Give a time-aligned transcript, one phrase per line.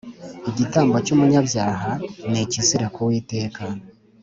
[0.49, 1.91] igitambo cy umunyabyaha
[2.31, 3.63] ni ikizira ku uwiteka